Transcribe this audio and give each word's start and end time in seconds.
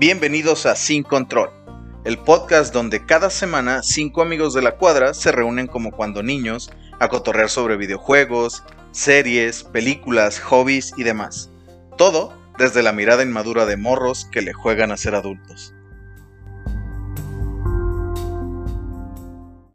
Bienvenidos 0.00 0.64
a 0.66 0.76
Sin 0.76 1.02
Control, 1.02 1.50
el 2.04 2.18
podcast 2.18 2.72
donde 2.72 3.04
cada 3.04 3.30
semana 3.30 3.82
cinco 3.82 4.22
amigos 4.22 4.54
de 4.54 4.62
la 4.62 4.76
cuadra 4.76 5.12
se 5.12 5.32
reúnen 5.32 5.66
como 5.66 5.90
cuando 5.90 6.22
niños 6.22 6.70
a 7.00 7.08
cotorrear 7.08 7.50
sobre 7.50 7.76
videojuegos, 7.76 8.62
series, 8.92 9.64
películas, 9.64 10.38
hobbies 10.38 10.92
y 10.96 11.02
demás. 11.02 11.50
Todo 11.96 12.32
desde 12.58 12.84
la 12.84 12.92
mirada 12.92 13.24
inmadura 13.24 13.66
de 13.66 13.76
morros 13.76 14.28
que 14.30 14.40
le 14.40 14.52
juegan 14.52 14.92
a 14.92 14.96
ser 14.96 15.16
adultos. 15.16 15.74